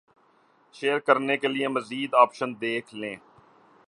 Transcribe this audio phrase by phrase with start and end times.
[0.75, 3.01] share کرنے کے لیے مزید آپشن دیکھ„یں